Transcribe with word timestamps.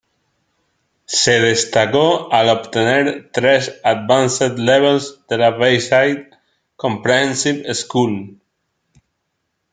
Se 1.05 1.33
destacó 1.41 2.33
al 2.33 2.49
obtener 2.49 3.29
tres 3.31 3.79
Advanced 3.83 4.57
Levels 4.57 5.21
de 5.29 5.37
la 5.37 5.51
Bayside 5.51 6.27
Comprehensive 6.75 7.71
School. 7.75 8.41